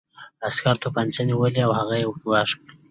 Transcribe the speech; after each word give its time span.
عسکر 0.47 0.75
توپانچه 0.83 1.21
نیولې 1.29 1.63
وه 1.63 1.65
او 1.67 1.71
هغه 1.79 1.95
یې 2.01 2.05
ګواښه 2.23 2.57